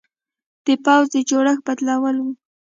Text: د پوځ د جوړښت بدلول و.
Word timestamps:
د 0.65 0.67
پوځ 0.83 1.05
د 1.13 1.15
جوړښت 1.29 1.61
بدلول 1.67 2.15
و. 2.23 2.27